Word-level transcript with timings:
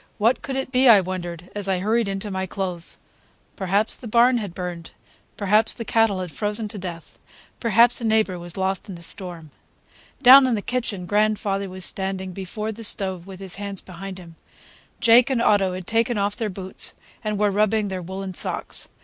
What 0.17 0.41
could 0.41 0.57
it 0.57 0.71
be, 0.71 0.89
I 0.89 0.99
wondered, 0.99 1.51
as 1.53 1.67
I 1.69 1.77
hurried 1.77 2.07
into 2.07 2.31
my 2.31 2.47
clothes. 2.47 2.97
Perhaps 3.55 3.97
the 3.97 4.07
barn 4.07 4.39
had 4.39 4.55
burned; 4.55 4.89
perhaps 5.37 5.75
the 5.75 5.85
cattle 5.85 6.21
had 6.21 6.31
frozen 6.31 6.67
to 6.69 6.79
death; 6.79 7.19
perhaps 7.59 8.01
a 8.01 8.03
neighbor 8.03 8.39
was 8.39 8.57
lost 8.57 8.89
in 8.89 8.95
the 8.95 9.03
storm. 9.03 9.51
Down 10.23 10.47
in 10.47 10.55
the 10.55 10.63
kitchen 10.63 11.05
grandfather 11.05 11.69
was 11.69 11.85
standing 11.85 12.31
before 12.31 12.71
the 12.71 12.83
stove 12.83 13.27
with 13.27 13.39
his 13.39 13.57
hands 13.57 13.79
behind 13.81 14.17
him. 14.17 14.37
Jake 14.99 15.29
and 15.29 15.39
Otto 15.39 15.73
had 15.75 15.85
taken 15.85 16.17
off 16.17 16.35
their 16.35 16.49
boots 16.49 16.95
and 17.23 17.37
were 17.39 17.51
rubbing 17.51 17.89
their 17.89 18.01
woolen 18.01 18.33
socks. 18.33 18.89